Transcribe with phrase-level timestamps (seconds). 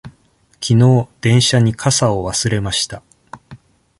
[0.59, 3.03] きのう電車に傘を忘れました。